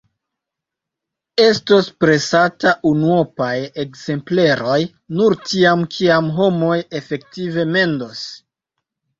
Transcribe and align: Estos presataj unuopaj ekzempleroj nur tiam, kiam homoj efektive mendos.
Estos 1.43 1.89
presataj 2.03 2.71
unuopaj 2.93 3.51
ekzempleroj 3.83 4.79
nur 5.21 5.39
tiam, 5.51 5.87
kiam 5.99 6.35
homoj 6.41 6.79
efektive 7.03 7.69
mendos. 7.77 8.27